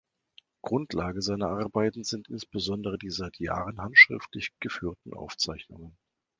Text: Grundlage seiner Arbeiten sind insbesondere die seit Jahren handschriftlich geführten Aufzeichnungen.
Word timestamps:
Grundlage 0.63 1.21
seiner 1.21 1.49
Arbeiten 1.51 2.03
sind 2.03 2.27
insbesondere 2.27 2.97
die 2.97 3.11
seit 3.11 3.37
Jahren 3.37 3.79
handschriftlich 3.79 4.51
geführten 4.59 5.13
Aufzeichnungen. 5.13 5.95